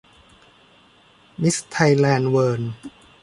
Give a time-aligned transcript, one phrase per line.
[1.41, 2.73] มิสไทยแลนด์เวิลด์